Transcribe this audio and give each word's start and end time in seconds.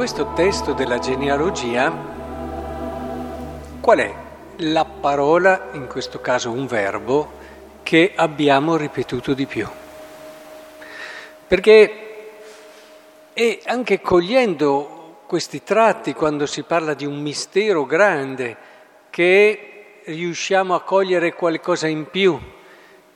questo 0.00 0.32
testo 0.32 0.72
della 0.72 0.98
genealogia, 0.98 1.94
qual 3.82 3.98
è 3.98 4.14
la 4.56 4.86
parola, 4.86 5.68
in 5.72 5.88
questo 5.88 6.22
caso 6.22 6.50
un 6.50 6.66
verbo, 6.66 7.30
che 7.82 8.12
abbiamo 8.16 8.78
ripetuto 8.78 9.34
di 9.34 9.44
più? 9.44 9.68
Perché 11.46 11.92
e 13.34 13.60
anche 13.66 14.00
cogliendo 14.00 15.18
questi 15.26 15.62
tratti, 15.62 16.14
quando 16.14 16.46
si 16.46 16.62
parla 16.62 16.94
di 16.94 17.04
un 17.04 17.20
mistero 17.20 17.84
grande, 17.84 18.56
che 19.10 20.00
riusciamo 20.06 20.74
a 20.74 20.80
cogliere 20.80 21.34
qualcosa 21.34 21.88
in 21.88 22.08
più 22.08 22.40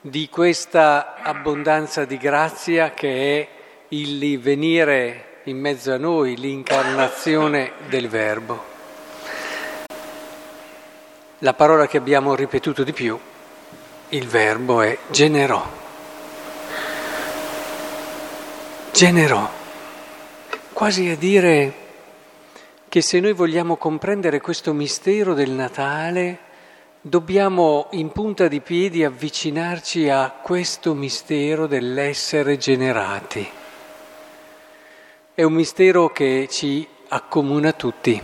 di 0.01 0.29
questa 0.29 1.15
abbondanza 1.15 2.05
di 2.05 2.17
grazia 2.17 2.91
che 2.91 3.39
è 3.39 3.47
il 3.87 4.39
venire 4.39 5.33
in 5.47 5.59
mezzo 5.59 5.93
a 5.93 5.97
noi 5.97 6.35
l'incarnazione 6.37 7.73
del 7.87 8.07
Verbo. 8.07 8.73
La 11.39 11.53
parola 11.53 11.85
che 11.85 11.97
abbiamo 11.97 12.33
ripetuto 12.33 12.83
di 12.83 12.93
più, 12.93 13.19
il 14.09 14.27
verbo 14.27 14.81
è 14.81 14.97
generò. 15.11 15.63
Generò. 18.91 19.49
Quasi 20.73 21.09
a 21.09 21.15
dire 21.15 21.73
che 22.89 23.01
se 23.01 23.19
noi 23.19 23.33
vogliamo 23.33 23.75
comprendere 23.75 24.41
questo 24.41 24.73
mistero 24.73 25.35
del 25.35 25.51
Natale, 25.51 26.39
dobbiamo 27.01 27.89
in 27.91 28.11
punta 28.11 28.47
di 28.47 28.61
piedi 28.61 29.03
avvicinarci 29.03 30.09
a 30.09 30.31
questo 30.41 30.95
mistero 30.95 31.67
dell'essere 31.67 32.57
generati. 32.57 33.63
È 35.35 35.43
un 35.43 35.51
mistero 35.51 36.13
che 36.13 36.47
ci 36.49 36.87
accomuna 37.09 37.73
tutti. 37.73 38.21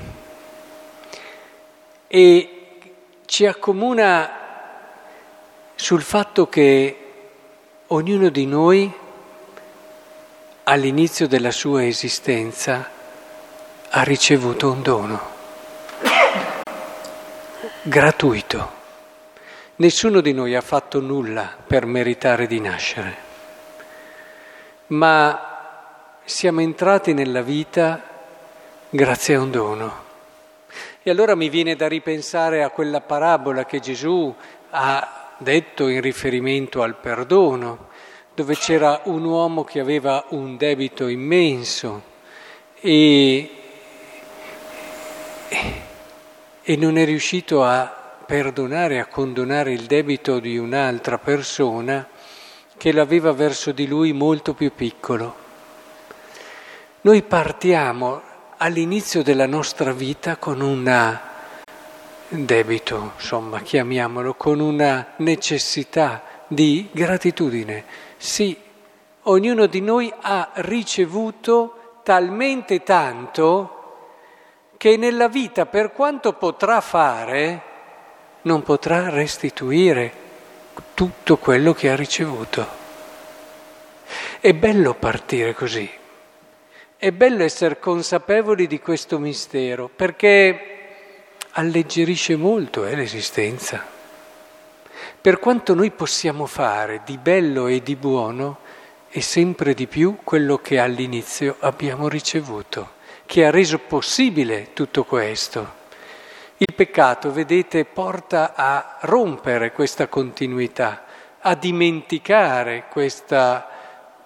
E 2.08 2.78
ci 3.26 3.45
accomuna 3.45 4.31
sul 5.76 6.02
fatto 6.04 6.48
che 6.48 6.98
ognuno 7.88 8.30
di 8.30 8.45
noi 8.45 8.89
all'inizio 10.64 11.28
della 11.28 11.52
sua 11.52 11.86
esistenza 11.86 12.89
ha 13.89 14.04
ricevuto 14.04 14.72
un 14.72 14.82
dono. 14.82 15.22
Gratuito. 17.82 18.72
Nessuno 19.76 20.22
di 20.22 20.32
noi 20.32 20.56
ha 20.56 20.62
fatto 20.62 21.02
nulla 21.02 21.58
per 21.67 21.86
meritare 21.86 22.48
di 22.48 22.62
nascere, 22.62 23.16
ma 24.88 25.51
siamo 26.32 26.62
entrati 26.62 27.14
nella 27.14 27.42
vita 27.42 28.02
grazie 28.90 29.36
a 29.36 29.42
un 29.42 29.52
dono. 29.52 30.04
E 31.04 31.12
allora 31.12 31.36
mi 31.36 31.50
viene 31.50 31.76
da 31.76 31.90
ripensare 31.90 32.64
a 32.64 32.70
quella 32.70 33.02
parabola 33.02 33.66
che 33.66 33.82
Gesù 33.82 34.34
ha 34.70 35.34
detto 35.38 35.90
in 35.90 36.00
riferimento 36.00 36.82
al 36.82 36.96
perdono, 36.96 37.90
dove 38.34 38.56
c'era 38.56 39.02
un 39.06 39.26
uomo 39.26 39.66
che 39.66 39.82
aveva 39.82 40.23
un 40.30 40.56
debito 40.56 41.08
immenso 41.08 42.02
e, 42.80 43.52
e 46.62 46.76
non 46.78 46.98
è 46.98 47.04
riuscito 47.04 47.62
a 47.62 47.94
perdonare, 48.26 49.00
a 49.00 49.08
condonare 49.08 49.73
il 49.73 49.84
debito 49.84 50.40
di 50.40 50.58
un'altra 50.58 51.18
persona 51.18 52.08
che 52.78 52.94
l'aveva 52.94 53.34
verso 53.34 53.73
di 53.73 53.86
lui 53.86 54.14
molto 54.14 54.54
più 54.54 54.72
piccolo. 54.73 55.41
Noi 57.04 57.23
partiamo 57.23 58.22
all'inizio 58.58 59.23
della 59.23 59.48
nostra 59.48 59.92
vita 59.92 60.38
con 60.38 60.62
un 60.62 61.20
debito, 62.28 63.14
insomma, 63.16 63.60
chiamiamolo, 63.62 64.36
con 64.36 64.60
una 64.60 65.14
necessità 65.16 66.22
di 66.48 66.90
gratitudine. 66.92 67.86
Sì, 68.17 68.56
ognuno 69.23 69.66
di 69.66 69.82
noi 69.82 70.14
ha 70.22 70.52
ricevuto 70.54 72.02
talmente 72.04 72.84
tanto 72.84 73.95
che 74.78 74.95
nella 74.95 75.28
vita, 75.28 75.66
per 75.66 75.94
quanto 75.94 76.34
potrà 76.34 76.82
fare, 76.82 77.61
non 78.44 78.61
potrà 78.61 79.10
restituire 79.10 80.14
tutto 80.94 81.38
quello 81.38 81.73
che 81.73 81.90
ha 81.90 81.95
ricevuto. 81.95 82.67
È 84.40 84.54
bello 84.54 84.94
partire 84.94 85.56
così. 85.56 85.98
È 87.04 87.12
bello 87.12 87.44
essere 87.44 87.80
consapevoli 87.80 88.67
di 88.67 88.80
questo 88.80 89.17
mistero 89.17 89.89
perché 89.89 90.60
alleggerisce 91.54 92.36
molto 92.36 92.86
eh, 92.86 92.95
l'esistenza. 92.95 93.84
Per 95.20 95.40
quanto 95.40 95.73
noi 95.73 95.90
possiamo 95.90 96.45
fare 96.45 97.02
di 97.04 97.17
bello 97.17 97.66
e 97.66 97.82
di 97.82 97.95
buono, 97.95 98.60
è 99.10 99.20
sempre 99.20 99.73
di 99.73 99.88
più 99.88 100.17
quello 100.23 100.60
che 100.60 100.78
all'inizio 100.78 101.56
abbiamo 101.61 102.08
ricevuto, 102.08 102.92
che 103.26 103.48
ha 103.48 103.50
reso 103.50 103.80
possibile 103.80 104.72
tutto 104.73 105.04
questo. 105.04 105.73
Il 106.58 106.76
peccato, 106.76 107.32
vedete, 107.32 107.84
porta 107.84 108.54
a 108.56 108.98
rompere 109.02 109.72
questa 109.72 110.08
continuità, 110.08 111.06
a 111.40 111.56
dimenticare 111.56 112.84
questa 112.92 113.70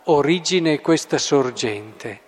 origine, 0.03 0.81
questa 0.81 1.17
sorgente. 1.17 2.23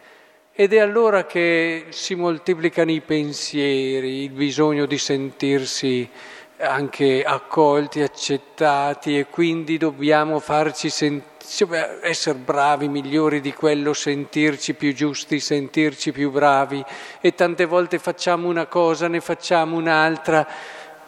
Ed 0.60 0.74
è 0.74 0.80
allora 0.80 1.28
che 1.28 1.86
si 1.90 2.16
moltiplicano 2.16 2.90
i 2.90 3.02
pensieri, 3.02 4.24
il 4.24 4.32
bisogno 4.32 4.88
di 4.88 4.98
sentirsi 4.98 6.10
anche 6.58 7.22
accolti, 7.24 8.02
accettati 8.02 9.20
e 9.20 9.28
quindi 9.28 9.78
dobbiamo 9.78 10.40
farci 10.40 10.90
sentire, 10.90 12.00
essere 12.02 12.40
bravi, 12.40 12.88
migliori 12.88 13.40
di 13.40 13.54
quello, 13.54 13.94
sentirci 13.94 14.74
più 14.74 14.96
giusti, 14.96 15.40
sentirci 15.40 16.12
più 16.12 16.32
bravi. 16.32 16.84
E 17.22 17.36
tante 17.36 17.66
volte 17.66 18.00
facciamo 18.00 18.48
una 18.48 18.66
cosa, 18.66 19.08
ne 19.08 19.20
facciamo 19.20 19.78
un'altra, 19.78 20.48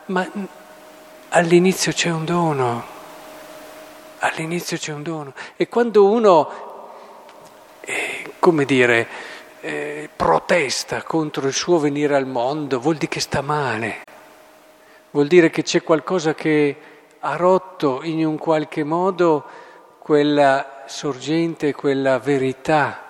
ma 0.05 0.29
all'inizio 1.29 1.91
c'è 1.91 2.11
un 2.11 2.23
dono, 2.23 2.85
all'inizio 4.19 4.77
c'è 4.77 4.93
un 4.93 5.01
dono. 5.01 5.33
E 5.55 5.67
quando 5.67 6.05
uno, 6.05 6.51
eh, 7.81 8.33
come 8.37 8.65
dire, 8.65 9.28
eh, 9.61 10.09
protesta 10.15 11.03
contro 11.03 11.47
il 11.47 11.53
suo 11.53 11.79
venire 11.79 12.15
al 12.15 12.27
mondo, 12.27 12.79
vuol 12.79 12.95
dire 12.95 13.07
che 13.07 13.19
sta 13.19 13.41
male, 13.41 14.03
vuol 15.11 15.27
dire 15.27 15.49
che 15.49 15.63
c'è 15.63 15.83
qualcosa 15.83 16.33
che 16.33 16.77
ha 17.19 17.35
rotto 17.35 18.01
in 18.03 18.25
un 18.25 18.37
qualche 18.37 18.83
modo 18.83 19.43
quella 19.99 20.83
sorgente, 20.87 21.73
quella 21.73 22.19
verità 22.19 23.03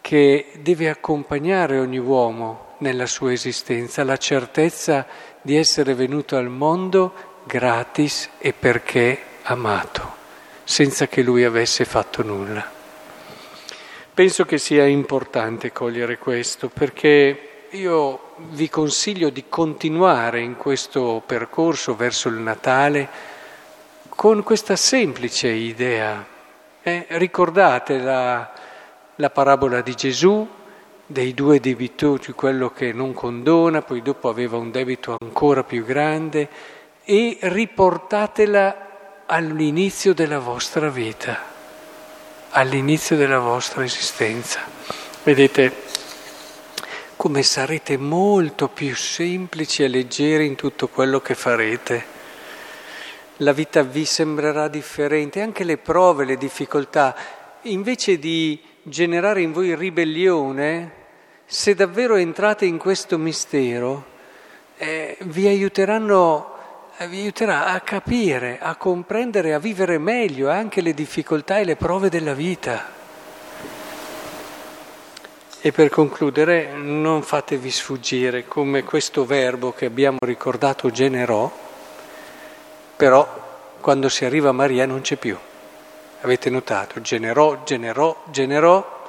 che 0.00 0.52
deve 0.60 0.88
accompagnare 0.88 1.78
ogni 1.78 1.98
uomo 1.98 2.74
nella 2.78 3.06
sua 3.06 3.32
esistenza, 3.32 4.04
la 4.04 4.16
certezza 4.16 5.06
di 5.40 5.56
essere 5.56 5.94
venuto 5.94 6.36
al 6.36 6.48
mondo 6.48 7.12
gratis 7.44 8.28
e 8.38 8.52
perché 8.52 9.18
amato, 9.42 10.14
senza 10.64 11.06
che 11.06 11.22
lui 11.22 11.44
avesse 11.44 11.84
fatto 11.84 12.22
nulla. 12.22 12.81
Penso 14.14 14.44
che 14.44 14.58
sia 14.58 14.84
importante 14.84 15.72
cogliere 15.72 16.18
questo 16.18 16.68
perché 16.68 17.64
io 17.70 18.34
vi 18.50 18.68
consiglio 18.68 19.30
di 19.30 19.44
continuare 19.48 20.40
in 20.40 20.58
questo 20.58 21.22
percorso 21.24 21.96
verso 21.96 22.28
il 22.28 22.34
Natale 22.34 23.08
con 24.10 24.42
questa 24.42 24.76
semplice 24.76 25.48
idea. 25.48 26.26
Eh, 26.82 27.06
ricordate 27.08 27.96
la, 27.96 28.52
la 29.14 29.30
parabola 29.30 29.80
di 29.80 29.94
Gesù, 29.94 30.46
dei 31.06 31.32
due 31.32 31.58
debitori, 31.58 32.32
quello 32.32 32.68
che 32.68 32.92
non 32.92 33.14
condona, 33.14 33.80
poi 33.80 34.02
dopo 34.02 34.28
aveva 34.28 34.58
un 34.58 34.70
debito 34.70 35.16
ancora 35.18 35.64
più 35.64 35.86
grande, 35.86 36.50
e 37.02 37.38
riportatela 37.40 39.24
all'inizio 39.24 40.12
della 40.12 40.38
vostra 40.38 40.90
vita 40.90 41.51
all'inizio 42.52 43.16
della 43.16 43.38
vostra 43.38 43.82
esistenza. 43.82 44.60
Vedete 45.22 45.90
come 47.16 47.42
sarete 47.42 47.96
molto 47.96 48.68
più 48.68 48.94
semplici 48.94 49.82
e 49.82 49.88
leggeri 49.88 50.46
in 50.46 50.54
tutto 50.54 50.88
quello 50.88 51.20
che 51.20 51.34
farete. 51.34 52.04
La 53.36 53.52
vita 53.52 53.82
vi 53.82 54.04
sembrerà 54.04 54.68
differente, 54.68 55.40
anche 55.40 55.64
le 55.64 55.78
prove, 55.78 56.24
le 56.24 56.36
difficoltà, 56.36 57.16
invece 57.62 58.18
di 58.18 58.60
generare 58.82 59.40
in 59.40 59.52
voi 59.52 59.74
ribellione, 59.74 61.00
se 61.46 61.74
davvero 61.74 62.16
entrate 62.16 62.66
in 62.66 62.76
questo 62.76 63.16
mistero, 63.16 64.04
eh, 64.76 65.16
vi 65.20 65.46
aiuteranno 65.46 66.51
vi 67.06 67.20
aiuterà 67.20 67.66
a 67.66 67.80
capire, 67.80 68.58
a 68.60 68.76
comprendere, 68.76 69.54
a 69.54 69.58
vivere 69.58 69.98
meglio 69.98 70.50
anche 70.50 70.80
le 70.80 70.94
difficoltà 70.94 71.58
e 71.58 71.64
le 71.64 71.76
prove 71.76 72.08
della 72.08 72.34
vita. 72.34 73.00
E 75.60 75.70
per 75.70 75.90
concludere, 75.90 76.72
non 76.72 77.22
fatevi 77.22 77.70
sfuggire 77.70 78.46
come 78.46 78.82
questo 78.82 79.24
verbo 79.24 79.72
che 79.72 79.86
abbiamo 79.86 80.18
ricordato 80.20 80.90
generò, 80.90 81.50
però 82.96 83.40
quando 83.80 84.08
si 84.08 84.24
arriva 84.24 84.48
a 84.48 84.52
Maria 84.52 84.86
non 84.86 85.02
c'è 85.02 85.16
più. 85.16 85.36
Avete 86.22 86.50
notato? 86.50 87.00
Generò, 87.00 87.62
generò, 87.64 88.24
generò, 88.30 89.00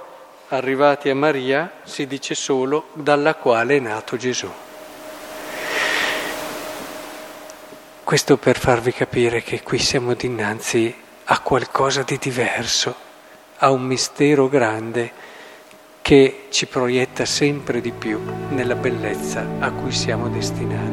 arrivati 0.49 1.09
a 1.09 1.15
Maria 1.15 1.71
si 1.83 2.05
dice 2.05 2.35
solo 2.35 2.85
dalla 2.93 3.35
quale 3.35 3.77
è 3.77 3.79
nato 3.79 4.17
Gesù. 4.17 4.51
Questo 8.13 8.37
per 8.37 8.59
farvi 8.59 8.93
capire 8.93 9.41
che 9.41 9.63
qui 9.63 9.79
siamo 9.79 10.13
dinanzi 10.13 10.93
a 11.23 11.39
qualcosa 11.39 12.03
di 12.03 12.19
diverso, 12.19 12.93
a 13.57 13.71
un 13.71 13.81
mistero 13.81 14.47
grande 14.47 15.11
che 16.03 16.45
ci 16.51 16.67
proietta 16.67 17.25
sempre 17.25 17.81
di 17.81 17.91
più 17.91 18.21
nella 18.49 18.75
bellezza 18.75 19.43
a 19.57 19.71
cui 19.71 19.91
siamo 19.91 20.29
destinati. 20.29 20.92